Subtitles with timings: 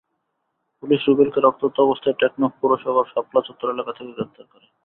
[0.83, 4.65] Police রুবেলকে রক্তাক্ত অবস্থায় টেকনাফ পৌরসভার শাপলা চত্বর এলাকা থেকে গ্রেপ্তার করে।